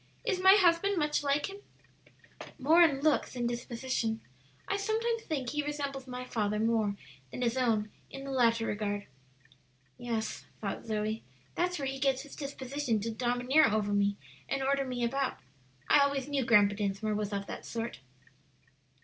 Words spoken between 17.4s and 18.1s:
that sort."